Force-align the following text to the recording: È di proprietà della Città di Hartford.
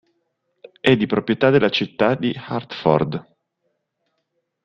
È 0.79 0.95
di 0.97 1.05
proprietà 1.05 1.51
della 1.51 1.69
Città 1.69 2.15
di 2.15 2.33
Hartford. 2.35 3.23